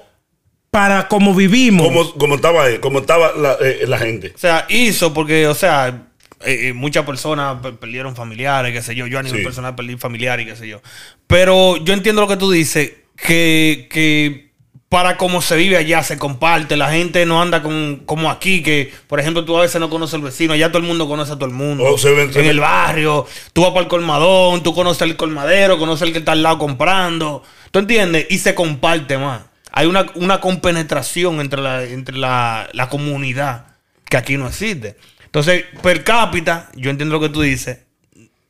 [0.75, 1.87] para como vivimos.
[1.87, 4.33] Como, como estaba como estaba la, eh, la gente.
[4.35, 6.07] O sea, hizo porque, o sea,
[6.43, 9.07] eh, eh, muchas personas pe- perdieron familiares, qué sé yo.
[9.07, 9.45] Yo a nivel Sí.
[9.45, 10.81] personal perdí familiares, qué sé yo.
[11.27, 14.51] Pero yo entiendo lo que tú dices, que, que
[14.89, 16.75] para cómo se vive allá se comparte.
[16.75, 20.15] La gente no anda con, como aquí, que, por ejemplo, tú a veces no conoces
[20.15, 20.51] al vecino.
[20.53, 21.85] Allá todo el mundo conoce a todo el mundo.
[21.85, 23.25] Oh, se ven- se en el barrio.
[23.53, 26.57] Tú vas para el colmadón, tú conoces al colmadero, conoces al que está al lado
[26.57, 27.43] comprando.
[27.71, 28.27] ¿Tú entiendes?
[28.29, 29.41] Y se comparte más.
[29.75, 33.67] Hay una, una compenetración entre, la, entre la, la comunidad
[34.09, 34.95] que aquí no existe.
[35.25, 37.79] Entonces, per cápita, yo entiendo lo que tú dices.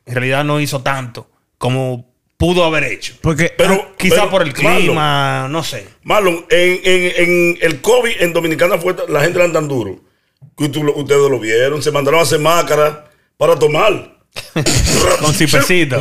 [0.06, 3.14] En realidad no hizo tanto como pudo haber hecho.
[3.22, 5.88] Porque Pero, Quizá pero, por el Marlon, clima, no sé.
[6.04, 9.98] Marlon, en, en, en el COVID en Dominicana fue la gente era tan duro.
[10.56, 12.98] Que tú ustedes lo vieron, se mandaron a hacer máscaras
[13.36, 14.14] para tomar.
[15.20, 15.96] Con cipecito.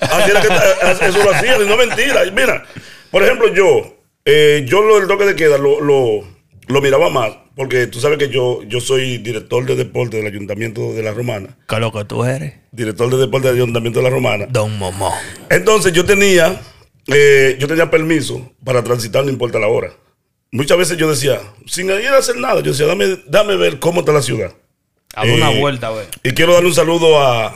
[0.00, 2.20] Así era que ta- eso lo hacían, y no es mentira.
[2.32, 2.64] Mira,
[3.10, 6.20] por ejemplo, yo, eh, yo lo del toque de queda lo, lo,
[6.68, 10.92] lo miraba más, porque tú sabes que yo, yo soy director de deporte del Ayuntamiento
[10.92, 11.56] de la Romana.
[11.68, 12.54] ¿Qué es lo que tú eres?
[12.72, 14.46] Director de deporte del Ayuntamiento de la Romana.
[14.48, 15.12] Don Momo.
[15.48, 16.60] Entonces yo tenía,
[17.08, 19.90] eh, yo tenía permiso para transitar, no importa la hora.
[20.52, 24.00] Muchas veces yo decía, sin ir a hacer nada, yo decía, dame, dame ver cómo
[24.00, 24.52] está la ciudad.
[25.14, 26.06] A una vuelta, a ver.
[26.22, 27.52] Y quiero darle un saludo a,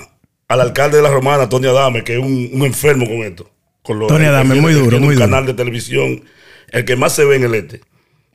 [0.49, 3.49] al alcalde de la Romana, Tony Adame, que es un, un enfermo con esto.
[3.83, 5.27] Con lo- Tony Adame, muy duro, muy un duro.
[5.27, 6.25] canal de televisión,
[6.75, 7.81] el que más se ve en el este.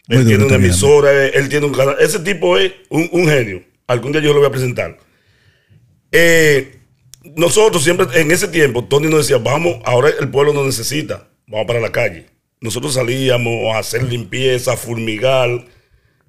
[0.08, 1.98] Él tiene una Tony emisora, él, él tiene un canal.
[2.00, 3.62] Ese tipo es un, un genio.
[3.86, 4.98] Algún día yo lo voy a presentar.
[6.12, 6.80] Eh,
[7.36, 11.68] nosotros siempre, en ese tiempo, Tony nos decía, vamos, ahora el pueblo nos necesita, vamos
[11.68, 12.28] para la calle.
[12.62, 15.66] Nosotros salíamos a hacer limpieza, a fulmigar.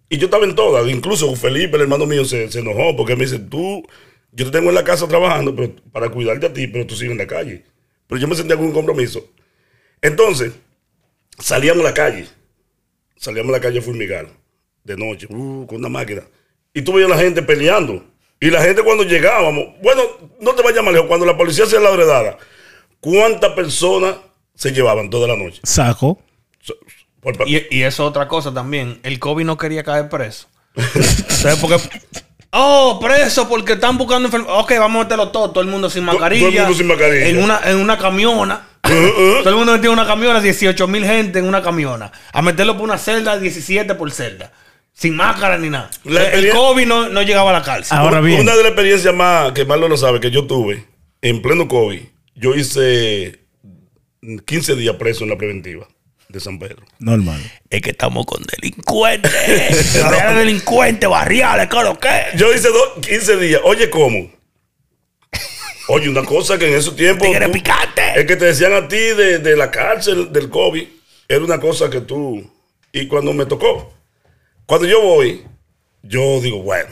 [0.09, 0.89] Y yo estaba en todas.
[0.89, 3.87] Incluso Felipe, el hermano mío, se, se enojó porque me dice, tú,
[4.33, 7.13] yo te tengo en la casa trabajando pero, para cuidarte a ti, pero tú sigues
[7.13, 7.65] en la calle.
[8.09, 9.31] Pero yo me sentía con un compromiso.
[10.03, 10.53] Entonces,
[11.41, 12.27] salíamos a la calle.
[13.17, 14.29] Salíamos a la calle a fulmigar.
[14.85, 16.23] De noche, uh, con una máquina.
[16.73, 18.05] Y tú veías a la gente peleando.
[18.41, 20.03] Y la gente cuando llegábamos, bueno,
[20.41, 22.39] no te vayas más lejos, cuando la policía hacía la redada,
[23.01, 24.17] ¿cuántas personas
[24.55, 25.61] se llevaban toda la noche?
[25.65, 26.23] saco.
[27.21, 28.99] Por- Y, y eso es otra cosa también.
[29.03, 30.49] El COVID no quería caer preso.
[30.75, 31.77] Entonces, porque.
[32.53, 34.63] Oh, preso porque están buscando enfermedades.
[34.65, 35.51] Ok, vamos a meterlo todo.
[35.51, 36.63] Todo el mundo sin todo el mascarilla.
[36.63, 37.29] mundo sin mascarilla.
[37.29, 38.67] En una, en una camiona.
[38.83, 40.41] todo el mundo metido en una camiona.
[40.41, 42.11] 18 mil gente en una camiona.
[42.33, 44.53] A meterlo por una celda, 17 por celda.
[44.93, 45.91] Sin máscara ni nada.
[46.05, 47.97] La el COVID no, no llegaba a la cárcel.
[47.97, 48.41] Ahora bien.
[48.41, 50.87] Una de las experiencias más que Marlon lo sabe que yo tuve
[51.23, 52.01] en pleno COVID,
[52.35, 53.41] yo hice
[54.45, 55.87] 15 días preso en la preventiva
[56.33, 56.85] de San Pedro.
[56.99, 57.41] Normal.
[57.69, 59.33] Es que estamos con delincuentes.
[60.37, 62.09] Delincuentes, barriales, ¿qué es lo que?
[62.37, 63.61] Yo hice dos- 15 días.
[63.65, 64.31] Oye, ¿cómo?
[65.89, 67.27] Oye, una cosa que en esos tiempos.
[67.27, 68.03] Tigre tú- picante.
[68.15, 70.87] El que te decían a ti de, de la cárcel, del COVID,
[71.29, 72.49] era una cosa que tú.
[72.93, 73.93] Y cuando me tocó,
[74.67, 75.45] cuando yo voy,
[76.03, 76.91] yo digo, bueno,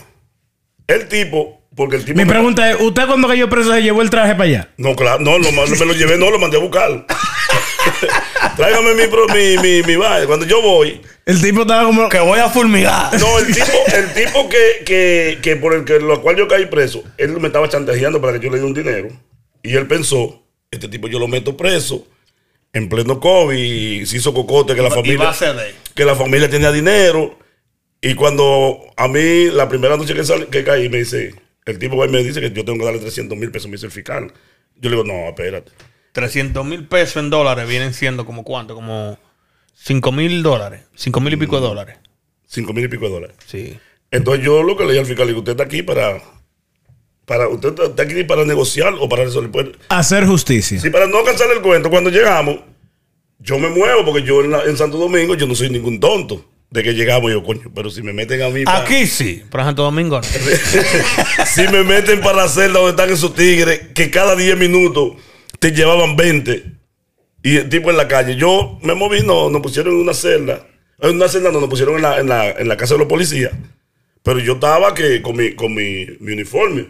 [0.86, 2.18] el tipo, porque el tipo.
[2.18, 4.68] Mi me- pregunta es, ¿usted cuando cayó preso se llevó el traje para allá?
[4.76, 7.06] No, claro, no, lo, me lo llevé, no, lo mandé a buscar.
[8.56, 9.02] Tráigame mi,
[9.34, 10.26] mi, mi, mi vaina.
[10.26, 12.08] Cuando yo voy, El tipo estaba como...
[12.08, 13.18] Que voy a fulmigar.
[13.18, 16.66] no, el tipo, el tipo que, que, que por el que lo cual yo caí
[16.66, 19.08] preso, él me estaba chantajeando para que yo le diera un dinero.
[19.62, 22.06] Y él pensó, este tipo yo lo meto preso
[22.72, 25.74] en pleno COVID y se hizo cocote que la familia a ceder.
[25.94, 27.38] que la familia tenía dinero.
[28.00, 31.34] Y cuando a mí, la primera noche que, sal- que caí, me dice,
[31.70, 33.72] el tipo va y me dice que yo tengo que darle 300 mil pesos, me
[33.76, 34.32] dice el fiscal.
[34.76, 35.72] Yo le digo, no, espérate.
[36.12, 39.18] 300 mil pesos en dólares vienen siendo como cuánto, como
[39.74, 41.96] 5 mil dólares, 5 mil y pico de dólares.
[42.46, 43.36] 5 mil y pico de dólares.
[43.46, 43.78] Sí.
[44.10, 46.20] Entonces yo lo que le dije al fiscal, digo, usted está aquí para,
[47.26, 49.50] para, usted está- está aquí para negociar o para resolver.
[49.50, 50.80] Pues, Hacer justicia.
[50.80, 52.60] Sí, para no cansar el cuento, cuando llegamos,
[53.38, 56.44] yo me muevo porque yo en, la- en Santo Domingo yo no soy ningún tonto
[56.70, 59.62] de que llegamos yo, coño, pero si me meten a mí pa- Aquí sí, pero
[59.62, 60.26] en Santo Domingo no.
[61.46, 65.14] si me meten para la celda donde están esos tigres que cada 10 minutos
[65.58, 66.64] te llevaban 20
[67.42, 70.66] y el tipo en la calle, yo me moví, no, nos pusieron en una celda,
[71.00, 73.08] en una celda no, nos pusieron en la, en la, en la casa de los
[73.08, 73.52] policías,
[74.22, 76.88] pero yo estaba que con mi, con mi, mi uniforme,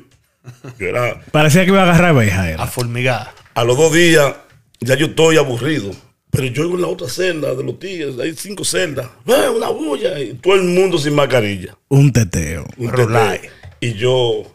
[0.79, 2.17] yo era, Parecía que iba a agarrar.
[2.19, 2.67] A era.
[2.67, 3.33] fulmigar.
[3.55, 4.35] a los dos días
[4.81, 5.91] ya yo estoy aburrido.
[6.31, 9.69] Pero yo iba en la otra celda de los tigres, hay cinco celdas, ¡Ah, una
[9.71, 11.77] bulla, y todo el mundo sin mascarilla.
[11.89, 12.67] Un teteo.
[12.77, 13.39] Un Rulay.
[13.41, 13.53] tete.
[13.81, 14.55] Y yo,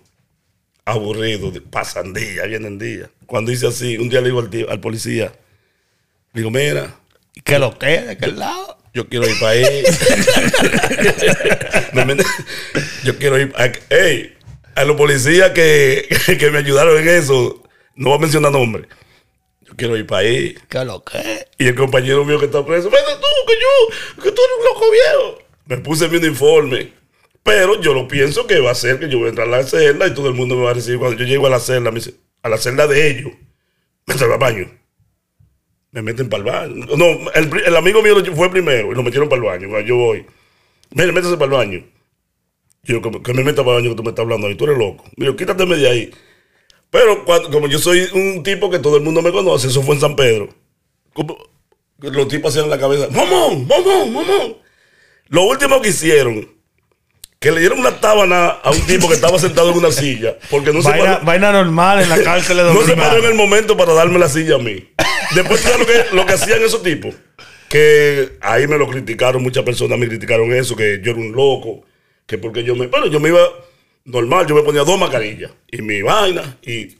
[0.85, 3.09] aburrido, de- pasan días, vienen días.
[3.25, 5.33] Cuando hice así, un día le digo al, tío- al policía,
[6.33, 6.95] le digo, mira,
[7.35, 7.99] ¿Y qué lo que?
[8.01, 8.77] ¿De qué lado?
[8.93, 9.63] Yo quiero ir para ahí.
[13.03, 13.51] Yo quiero ir.
[13.57, 14.33] A, ey,
[14.75, 16.07] a los policías que,
[16.39, 17.63] que me ayudaron en eso,
[17.95, 18.87] no voy a mencionar nombres.
[19.75, 20.55] Quiero ir para ahí.
[20.69, 21.47] ¿Qué lo que?
[21.57, 24.65] Y el compañero mío que está preso, vete tú, que yo, que tú eres un
[24.65, 25.39] loco viejo.
[25.65, 26.93] Me puse mi uniforme.
[27.43, 29.63] Pero yo lo pienso que va a ser que yo voy a entrar a la
[29.63, 30.99] celda y todo el mundo me va a recibir.
[30.99, 33.33] Cuando yo llego a la celda, me dice, a la celda de ellos,
[34.05, 34.71] me al baño.
[35.91, 36.85] Me meten para el baño.
[36.97, 39.69] No, el, el amigo mío fue primero y lo metieron para el baño.
[39.69, 40.25] Cuando yo voy,
[40.91, 41.85] mire, métese para el baño.
[42.83, 44.65] Yo, que, que me meta para el baño que tú me estás hablando ahí, tú
[44.65, 45.03] eres loco.
[45.17, 46.11] Mira, quítateme de ahí.
[46.93, 49.95] Pero cuando- como yo soy un tipo que todo el mundo me conoce, eso fue
[49.95, 50.49] en San Pedro.
[51.11, 51.35] Como-
[51.99, 54.57] los tipos hacían la cabeza, mamón, mamón, mamón.
[55.29, 56.47] Lo último que hicieron,
[57.39, 60.71] que le dieron una tábana a un tipo que estaba sentado en una silla, porque
[60.71, 63.33] no se Vaina, paró, vaina normal en la cárcel de no se paró en el
[63.33, 64.87] momento para darme la silla a mí.
[65.33, 67.15] Después, ¿tú ¿sabes lo que, lo que hacían esos tipos?
[67.69, 71.81] Que ahí me lo criticaron, muchas personas me criticaron eso, que yo era un loco,
[72.27, 72.85] que porque yo me...
[72.85, 73.39] Bueno, yo me iba
[74.05, 76.97] normal, yo me ponía dos mascarillas y mi vaina y,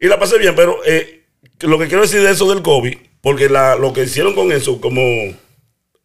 [0.00, 1.24] y la pasé bien, pero eh,
[1.60, 4.80] lo que quiero decir de eso del COVID, porque la, lo que hicieron con eso,
[4.80, 5.00] como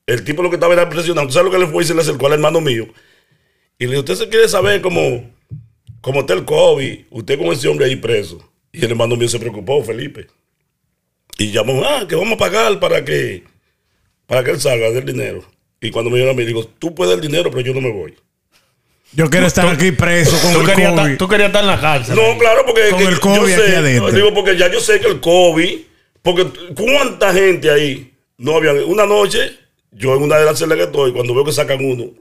[0.06, 1.94] el tipo lo que estaba era impresionado, ¿tú sabes lo que le fue y se
[1.94, 2.88] le acercó al hermano mío?
[3.78, 5.30] Y le dijo, usted se quiere saber cómo,
[6.02, 8.44] cómo está el COVID, usted con ese hombre ahí preso.
[8.72, 10.28] Y el hermano mío se preocupó, Felipe.
[11.38, 13.44] Y llamó, ah, que vamos a pagar para que,
[14.28, 15.44] para que él salga del dinero.
[15.80, 17.92] Y cuando me llega a mí, digo, tú puedes el dinero, pero yo no me
[17.92, 18.16] voy.
[19.12, 21.02] Yo quiero estar aquí preso con Tú el querías, COVID.
[21.02, 22.16] estar, tú querías estar en la cárcel.
[22.16, 24.12] No, claro, porque Con el COVID yo aquí sé, adentro.
[24.12, 25.80] digo, porque ya yo sé que el COVID,
[26.22, 28.74] porque cuánta gente ahí no había.
[28.86, 29.58] Una noche,
[29.92, 32.12] yo en una de las celdas que estoy, cuando veo que sacan uno,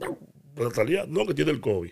[0.57, 1.91] Natalia, no, que tiene el COVID.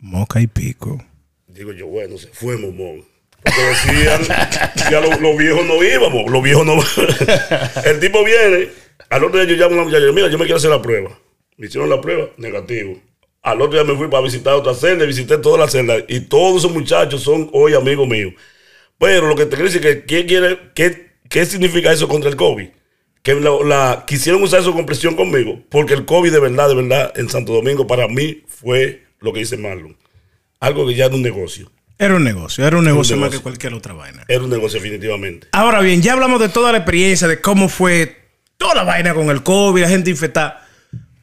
[0.00, 1.02] Moca y pico.
[1.46, 3.04] Digo yo, bueno, se fue momón.
[3.42, 4.20] Porque decían
[4.88, 6.74] que a los, los viejos no íbamos, los viejos no.
[7.84, 8.68] el tipo viene,
[9.10, 11.18] al otro día yo llamo a una muchacha, mira, yo me quiero hacer la prueba.
[11.56, 12.98] Me hicieron la prueba, negativo.
[13.42, 16.58] Al otro día me fui para visitar otra celda, visité todas las celdas, y todos
[16.58, 18.34] esos muchachos son hoy amigos míos.
[18.98, 22.30] Pero lo que te quiero decir es que, ¿qué, quiere, qué, qué significa eso contra
[22.30, 22.68] el COVID?
[23.22, 26.74] Que la, la- quisieron usar eso con presión conmigo, porque el COVID de verdad, de
[26.76, 29.96] verdad, en Santo Domingo para mí fue lo que dice Marlon.
[30.60, 31.68] Algo que ya era un negocio.
[31.98, 33.40] Era un negocio, era un negocio más negocio.
[33.40, 34.24] que cualquier otra vaina.
[34.28, 35.48] Era un negocio definitivamente.
[35.52, 38.16] Ahora bien, ya hablamos de toda la experiencia, de cómo fue
[38.56, 40.61] toda la vaina con el COVID, la gente infectada.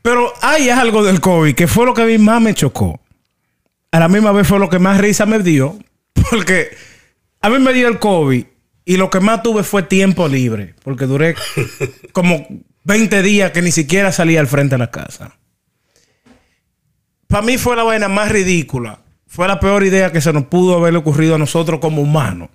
[0.09, 2.99] Pero hay algo del COVID que fue lo que a mí más me chocó.
[3.91, 5.77] A la misma vez fue lo que más risa me dio.
[6.31, 6.69] Porque
[7.41, 8.43] a mí me dio el COVID
[8.85, 10.73] y lo que más tuve fue tiempo libre.
[10.83, 11.35] Porque duré
[12.11, 12.43] como
[12.85, 15.37] 20 días que ni siquiera salía al frente de la casa.
[17.27, 19.01] Para mí fue la vaina más ridícula.
[19.27, 22.49] Fue la peor idea que se nos pudo haber ocurrido a nosotros como humanos.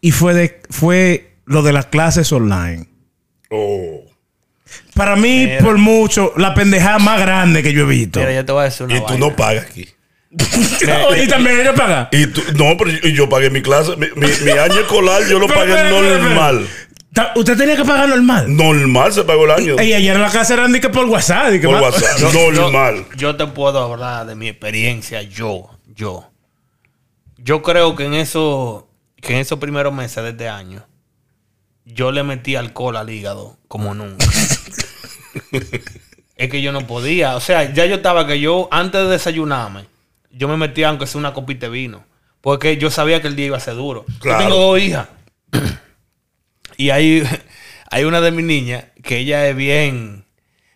[0.00, 2.88] Y fue, de, fue lo de las clases online.
[3.52, 4.11] Oh.
[4.94, 5.58] Para mí, Mira.
[5.62, 8.20] por mucho, la pendejada más grande que yo he visto.
[8.20, 9.26] Mira, yo te voy a decir una Y tú vaina.
[9.26, 9.88] no pagas aquí.
[11.22, 12.08] y también ellos pagan.
[12.10, 15.22] Y tú, no, pero yo, y yo pagué mi clase, mi, mi- mi año escolar
[15.28, 16.66] yo lo Pero, pagué normal.
[17.12, 18.54] Ta- Usted tenía que pagar normal.
[18.56, 19.82] Normal se pagó el año.
[19.82, 21.50] Y ayer en la casa eran de que por WhatsApp.
[21.52, 22.18] que Por más- WhatsApp.
[22.32, 23.04] Yo- normal.
[23.12, 26.30] Yo, yo te puedo hablar de mi experiencia, yo, yo.
[27.36, 28.88] Yo creo que en eso,
[29.20, 30.86] que en esos primeros meses de este año,
[31.84, 34.26] yo le metí alcohol al hígado como nunca.
[36.36, 37.36] es que yo no podía.
[37.36, 39.86] O sea, ya yo estaba que yo, antes de desayunarme,
[40.30, 42.04] yo me metía aunque sea una copita de vino.
[42.40, 44.04] Porque yo sabía que el día iba a ser duro.
[44.20, 44.40] Claro.
[44.40, 45.08] Yo tengo dos hijas.
[46.76, 47.22] y hay,
[47.90, 50.24] hay una de mis niñas que ella es bien...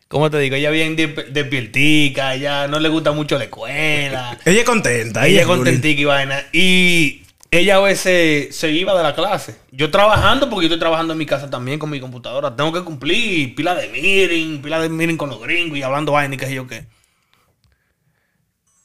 [0.08, 0.54] ¿Cómo te digo?
[0.54, 4.38] Ella bien de- despiertica, ella no le gusta mucho la escuela.
[4.44, 5.26] Ella es contenta.
[5.26, 6.44] ella Ella es contentica y vaina.
[6.52, 7.22] Y
[7.58, 9.56] ella a veces se iba de la clase.
[9.70, 12.54] Yo trabajando, porque yo estoy trabajando en mi casa también con mi computadora.
[12.56, 16.34] Tengo que cumplir pila de meeting, pila de meeting con los gringos y hablando vaina
[16.34, 16.86] y qué sé yo qué.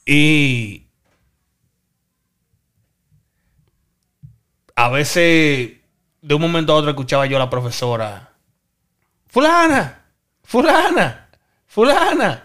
[0.06, 0.88] Y
[4.76, 5.72] a veces,
[6.22, 8.34] de un momento a otro, escuchaba yo a la profesora.
[9.28, 10.06] Fulana,
[10.44, 11.30] fulana,
[11.68, 12.44] fulana.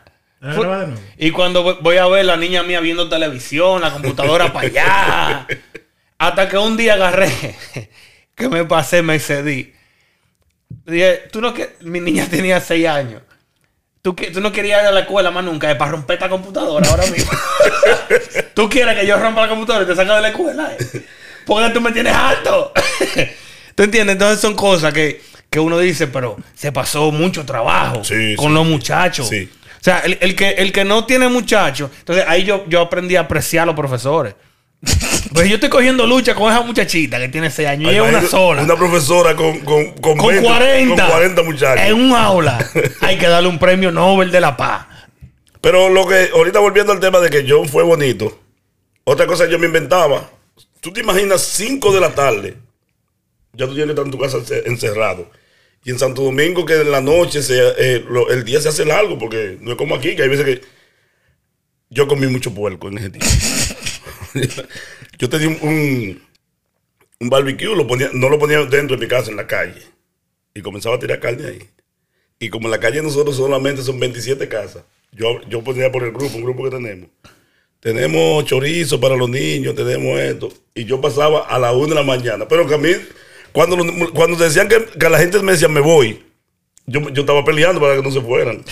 [1.19, 5.47] Y cuando voy- voy a ver la niña mía viendo televisión, la computadora para allá.
[6.19, 7.31] Hasta que un día agarré,
[8.35, 9.73] que me pasé, me excedí.
[10.85, 13.23] Dije, tú no que mi niña tenía seis años.
[14.03, 16.29] Tú, que- tú no querías ir a la escuela más nunca, es para romper esta
[16.29, 17.31] computadora ahora mismo.
[18.55, 20.73] tú quieres que yo rompa la computadora y te saque de la escuela.
[20.79, 21.05] eh?
[21.45, 22.73] Porque tú me tienes harto.
[23.75, 24.15] ¿Tú entiendes?
[24.15, 28.55] Entonces son cosas que, que uno dice, pero se pasó mucho trabajo Sí, con sí.
[28.55, 29.29] los muchachos.
[29.29, 29.49] Sí.
[29.81, 33.15] O sea, el, el que, el que no tiene muchachos, entonces ahí yo, yo aprendí
[33.17, 34.35] a apreciar a los profesores.
[35.33, 38.23] Pues yo estoy cogiendo lucha con esa muchachita que tiene 6 años y es una
[38.23, 38.63] sola.
[38.63, 41.03] Una profesora con, con, con, con 20, 40.
[41.03, 41.85] Con 40 muchachos.
[41.87, 42.67] En un aula.
[43.01, 44.87] Hay que darle un premio Nobel de la Paz.
[45.61, 48.41] Pero lo que, ahorita volviendo al tema de que John fue bonito,
[49.05, 50.31] otra cosa que yo me inventaba.
[50.81, 52.57] Tú te imaginas 5 de la tarde,
[53.53, 55.29] ya tú tienes que estar en tu casa ence- encerrado.
[55.85, 58.85] Y en Santo Domingo, que en la noche se, eh, lo- el día se hace
[58.85, 60.61] largo, porque no es como aquí, que hay veces que
[61.91, 63.27] yo comí mucho puerco en ese tiempo.
[65.19, 66.23] yo tenía un,
[67.21, 67.69] un, barbecue,
[68.13, 69.83] no lo ponía dentro de mi casa, en la calle.
[70.55, 71.59] Y comenzaba a tirar carne ahí.
[72.39, 76.13] Y como en la calle nosotros solamente son 27 casas, yo, yo ponía por el
[76.13, 77.09] grupo, un grupo que tenemos.
[77.81, 80.53] Tenemos chorizo para los niños, tenemos esto.
[80.75, 82.49] Y yo pasaba a la una de la mañana.
[82.49, 82.91] Pero que a mí,
[83.53, 83.77] cuando,
[84.13, 86.23] cuando decían que, que la gente me decía me voy,
[86.87, 88.65] yo, yo estaba peleando para que no se fueran.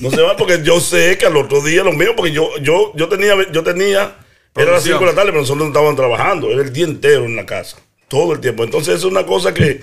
[0.00, 2.92] No se van porque yo sé que al otro día lo mío, porque yo, yo,
[2.94, 4.16] yo tenía, yo tenía,
[4.54, 7.24] era las 5 de la tarde, pero nosotros no estábamos trabajando, era el día entero
[7.24, 8.64] en la casa, todo el tiempo.
[8.64, 9.80] Entonces es una cosa que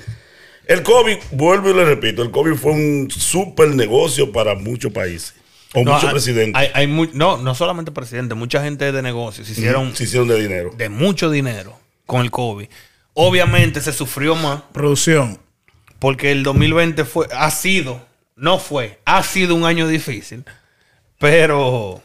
[0.68, 5.34] el COVID, vuelvo y le repito, el COVID fue un super negocio para muchos países,
[5.74, 9.48] o No, muchos presidentes, Hay, hay mu- no, no solamente presidentes, mucha gente de negocios
[9.48, 10.72] se hicieron se hicieron de dinero.
[10.78, 12.68] de mucho dinero con el COVID.
[13.16, 15.40] Obviamente se sufrió más Producción.
[15.98, 18.06] porque el 2020 fue, ha sido,
[18.36, 20.46] no fue, ha sido un año difícil,
[21.18, 22.02] pero,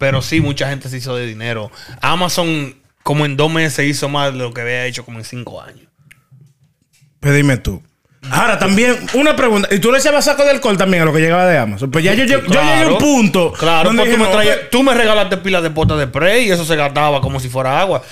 [0.00, 1.70] pero sí, mucha gente se hizo de dinero.
[2.00, 5.60] Amazon como en dos meses hizo más de lo que había hecho como en cinco
[5.60, 5.86] años.
[7.20, 7.82] Pues dime tú.
[8.30, 9.68] Ahora también, una pregunta.
[9.70, 11.90] ¿Y tú le echabas saco de alcohol también a lo que llegaba de Amazon?
[11.90, 13.52] Pues ya yo, yo, yo llegué a un punto.
[13.52, 16.50] Claro, donde tú, me no, traías- tú me regalaste pilas de potas de spray y
[16.50, 18.02] eso se gastaba como si fuera agua.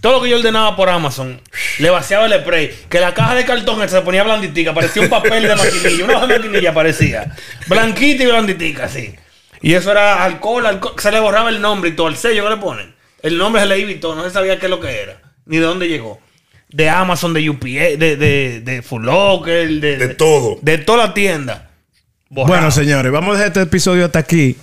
[0.00, 1.40] Todo lo que yo ordenaba por Amazon,
[1.78, 2.72] le vaciaba el spray.
[2.88, 6.04] Que la caja de cartón se ponía blanditica, parecía un papel de maquinilla.
[6.04, 7.34] Una maquinilla parecía.
[7.68, 9.14] Blanquita y blanditica, así.
[9.64, 10.94] Y eso era alcohol, alcohol.
[10.98, 12.94] Se le borraba el nombre y todo, el sello que le ponen.
[13.22, 14.14] El nombre se le iba y todo.
[14.14, 15.22] No se sabía qué es lo que era.
[15.46, 16.20] Ni de dónde llegó.
[16.68, 20.58] De Amazon, de UPA, de, de, de Full Locker, de, De todo.
[20.60, 21.70] De toda la tienda.
[22.28, 22.54] Borrado.
[22.54, 24.54] Bueno, señores, vamos a dejar este episodio hasta aquí.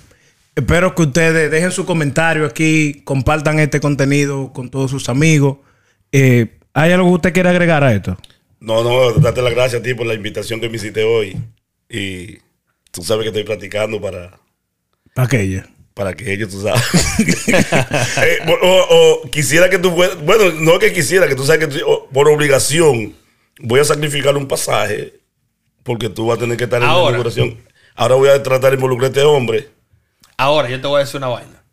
[0.55, 5.57] Espero que ustedes dejen su comentario aquí, compartan este contenido con todos sus amigos.
[6.11, 8.17] Eh, ¿Hay algo que usted quiera agregar a esto?
[8.59, 11.37] No, no, date las gracias a ti por la invitación que me hiciste hoy.
[11.89, 12.37] Y
[12.91, 14.40] tú sabes que estoy practicando para,
[15.13, 15.67] Para aquella.
[15.93, 16.81] para que ellos, tú sabes.
[18.23, 21.85] Eh, o, quisiera que tú fueras, bueno, no que quisiera, que tú sabes que tú-
[21.85, 23.13] o- por obligación
[23.59, 25.19] voy a sacrificar un pasaje
[25.83, 27.57] porque tú vas a tener que estar en la inauguración.
[27.95, 29.69] Ahora voy a tratar de involucrar a este hombre.
[30.37, 31.63] Ahora, yo te voy a decir una vaina.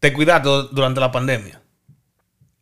[0.00, 1.60] Te cuidaste durante la pandemia.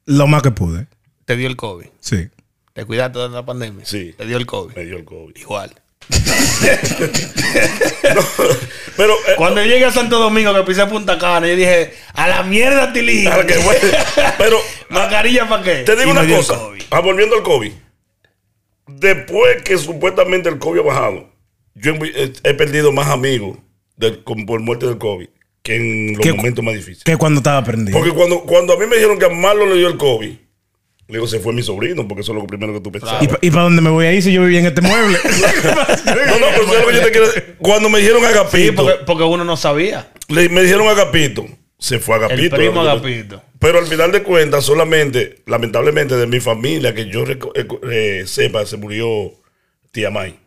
[0.07, 0.87] Lo más que pude.
[1.25, 1.87] Te dio el COVID.
[2.01, 2.29] Sí.
[2.75, 3.85] Te cuidaste durante la pandemia.
[3.85, 4.15] Sí.
[4.17, 4.75] Te dio el COVID.
[4.77, 5.37] Me dio el COVID.
[5.37, 5.75] Igual.
[8.97, 12.27] Pero, eh, Cuando yo llegué a Santo Domingo, que pisé Punta Cana, yo dije, a
[12.29, 13.29] la mierda, Tilín.
[13.29, 13.39] ah,
[14.39, 15.75] pero ¿Mascarilla para qué?
[15.85, 16.55] te digo Y una cosa.
[16.59, 16.83] COVID.
[16.91, 17.73] Ah, volviendo al COVID.
[18.89, 21.31] Después que supuestamente el COVID ha bajado,
[21.75, 23.59] yo he, he perdido más amigos
[23.97, 25.29] del- con- por muerte del COVID
[25.63, 27.05] que en los ¿Qué- momentos más difíciles.
[27.05, 27.97] Que cuando estaba prendido.
[27.99, 30.35] Porque cuando, cuando a mí me dijeron que a Marlo le dio el COVID,
[31.15, 33.27] digo, se fue mi sobrino, porque eso es lo primero que tú pensabas.
[33.41, 35.19] ¿Y, para dónde me voy a ir si yo vivía en este mueble?
[36.05, 37.57] No, no, pero ¿sabes lo que yo te quiero decir?
[37.59, 40.13] Cuando me dijeron Sí, Agapito, porque, porque uno no sabía.
[40.29, 41.47] le- me dijeron Agapito,
[41.79, 42.57] se fue Agapito.
[42.57, 43.43] El primo Agapito.
[43.59, 47.39] Pero al final de cuentas, solamente, lamentablemente, de mi familia, que yo eh,
[47.91, 49.33] eh, sepa, se murió
[49.91, 50.39] tía May.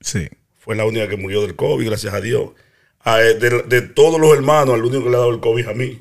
[0.00, 0.28] sí.
[0.56, 2.52] Fue la única que murió del COVID, gracias a Dios.
[3.00, 5.68] A, eh, de, de todos los hermanos, el único que le ha dado el COVID
[5.68, 6.00] a mí.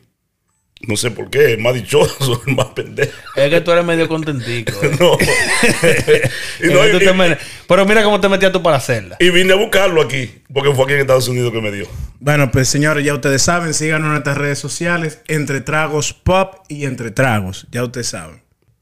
[0.86, 3.12] No sé por qué, el más dichoso, el más pendejo.
[3.36, 4.74] Es que tú eres medio contentico.
[4.84, 4.92] eh.
[5.00, 5.18] No.
[6.62, 9.16] y, y- Pero mira cómo te metías tú para hacerla.
[9.20, 11.88] y vine a buscarlo aquí, porque fue aquí en Estados Unidos que me dio.
[12.20, 16.86] Bueno, pues señores, ya ustedes saben, síganos en nuestras redes sociales, Entre Tragos Pop y
[16.86, 17.66] Entre Tragos.
[17.72, 18.43] Ya ustedes saben.